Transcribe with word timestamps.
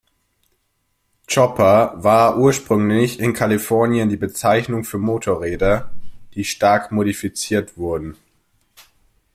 Chopper 1.27 1.93
war 2.03 2.35
ursprünglich 2.39 3.19
in 3.19 3.33
Kalifornien 3.33 4.09
die 4.09 4.17
Bezeichnung 4.17 4.83
für 4.83 4.97
Motorräder, 4.97 5.91
die 6.33 6.43
stark 6.43 6.91
modifiziert 6.91 7.77
wurden. 7.77 8.17